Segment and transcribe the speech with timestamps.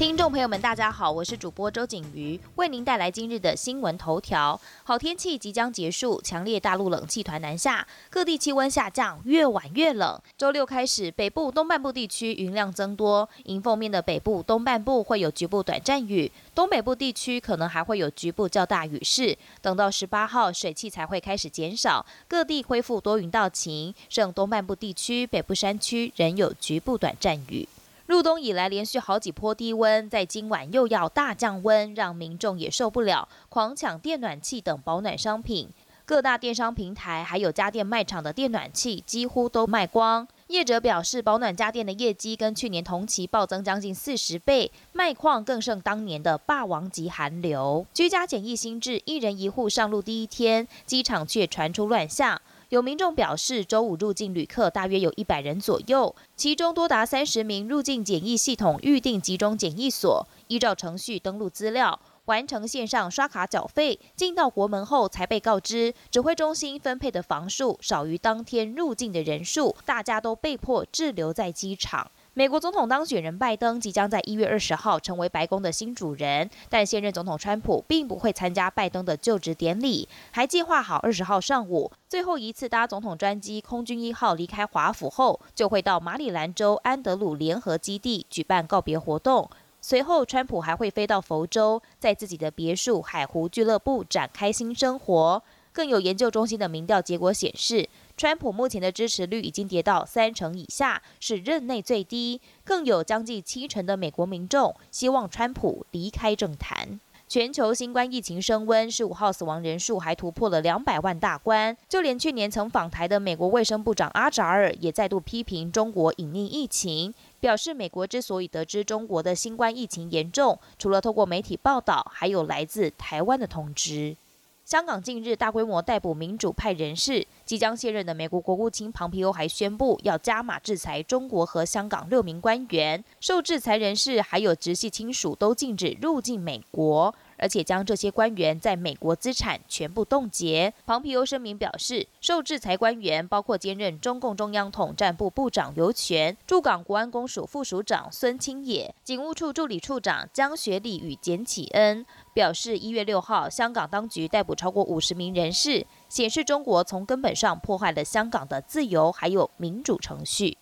[0.00, 4.58] 听众朋友们，大家好，我是主播周景瑜，为您带来今日的新闻头条。
[4.82, 10.18] 好天气即将结束，强烈大陆冷气团南下，各地气温下降，越晚越冷。
[10.38, 19.36] 周六开始，北部东半部地区云量增多，迎风面的北部东半部会有局部短暂雨，东北部地区可能还会有局部较大雨势。
[19.60, 27.68] 等到十八号，水汽才会开始减少，各地恢复多云到晴，剩东半部地区、北部山区仍有局部短暂雨。
[28.10, 35.68] 入冬以来，连续好几波低温，在今晚又要大降温，让民众也受不了，狂抢电暖气等保暖商品。
[36.04, 40.26] 各大电商平台还有家电卖场的电暖气几乎都卖光。
[40.48, 47.86] 业者表示，保暖家电的业绩跟去年同期暴增将近四十倍，卖况更胜当年的霸王级寒流。
[47.94, 52.42] 居家检疫新制，一人一户上路第一天，机场却传出乱象。
[52.70, 72.08] 有民众表示，周五入境旅客大约有一百人左右，其中多达三十名入境检疫系统预定集中检疫所，依照程序登录资料，完成线上刷卡缴费，进到国门后才被告知，指挥中心分配的房数少于当天入境的人数，大家都被迫滞留在机场。
[72.40, 89.50] 美国总统当选人拜登即将在一月二十号成为白宫的新主人，但现任总统川普并不会参加拜登的就职典礼，还计划好二十号上午最后一次搭总统专机空军一号离开华府后，就会到马里兰州安德鲁联合基地举办告别活动。
[89.82, 95.42] 随后，川普还会飞到佛州，在自己的别墅海湖俱乐部展开新生活。
[95.72, 97.88] 更有研究中心的民调结果显示，
[98.20, 102.38] 川普目前的支持率已经跌到三成以下，是任内最低。
[102.64, 107.00] 更有将近七成的美国民众希望川普离开政坛。
[107.26, 111.74] 全球新冠疫情升温，十五号死亡人数还突破了两百万大关。
[111.88, 124.14] 就连去年曾访台的美国卫生部长阿扎尔也再度批评中国隐匿疫情，表示美国之所以得知中国的新冠疫情严重，除了透过媒体报道，还有来自台湾的通知。
[124.62, 137.12] 香港近日大规模逮捕民主派人士，即将卸任的美国国务卿庞皮欧还宣布要加码制裁中国和香港六名官员，受制裁人士还有直系亲属都禁止入境美国。
[137.42, 140.74] 而且将这些官员在美国资产全部冻结。
[140.84, 152.04] 庞皮欧声明表示，受制裁官员包括兼任中共中央统战部部长尤权、驻港国安公署副署长孙清野、警务处助理处长江学礼与简启恩。
[152.34, 160.58] 表示一月六号，香港当局逮捕超过五十名人士，显示中国从根本上破坏了香港的自由还有民主程序。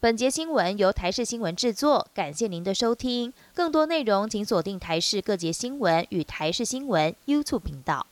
[0.00, 3.32] 本节新闻由台视新闻制作，感谢您的收听。
[3.54, 8.06] 更多内容请锁定台视各节新闻与台视新闻 YouTube 频道。